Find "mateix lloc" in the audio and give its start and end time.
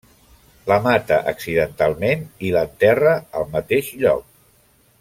3.57-4.27